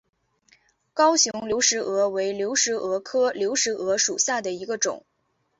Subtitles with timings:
[0.95, 5.05] 高雄流石蛾为流石蛾科流石蛾属下的一个种。